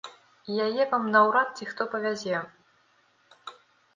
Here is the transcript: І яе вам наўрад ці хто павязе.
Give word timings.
І 0.51 0.55
яе 0.67 0.85
вам 0.93 1.03
наўрад 1.15 1.51
ці 1.59 1.67
хто 1.71 1.85
павязе. 1.91 2.39